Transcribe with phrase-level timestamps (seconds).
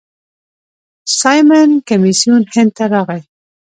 [1.19, 3.21] سایمن کمیسیون هند ته راغی.